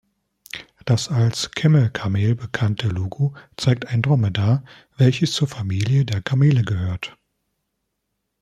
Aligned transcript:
Das 0.85 1.09
als 1.09 1.51
Camel-Kamel 1.51 2.33
bekannte 2.33 2.87
Logo 2.87 3.35
zeigt 3.55 3.85
ein 3.85 4.01
Dromedar, 4.01 4.63
welches 4.97 5.31
zur 5.33 5.47
Familie 5.47 6.05
der 6.05 6.23
Kamele 6.23 6.63
gehört. 6.63 7.15